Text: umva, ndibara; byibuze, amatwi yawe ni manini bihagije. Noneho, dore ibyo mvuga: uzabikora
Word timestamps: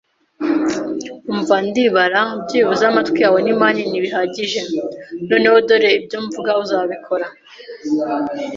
umva, 1.31 1.55
ndibara; 1.67 2.21
byibuze, 2.43 2.83
amatwi 2.91 3.19
yawe 3.25 3.39
ni 3.45 3.53
manini 3.59 4.03
bihagije. 4.03 4.59
Noneho, 5.29 5.57
dore 5.67 5.89
ibyo 5.99 6.17
mvuga: 6.25 6.51
uzabikora 6.63 7.27